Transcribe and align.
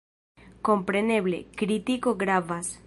Kompreneble, 0.69 1.43
kritiko 1.63 2.19
gravas. 2.27 2.77